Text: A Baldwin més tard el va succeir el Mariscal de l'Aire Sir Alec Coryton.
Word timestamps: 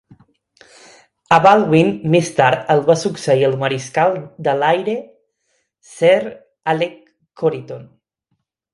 A 1.35 1.37
Baldwin 1.45 1.91
més 2.15 2.31
tard 2.39 2.71
el 2.77 2.81
va 2.89 2.97
succeir 3.03 3.45
el 3.51 3.55
Mariscal 3.65 4.19
de 4.49 4.59
l'Aire 4.65 4.99
Sir 5.95 6.19
Alec 6.77 7.01
Coryton. 7.45 7.91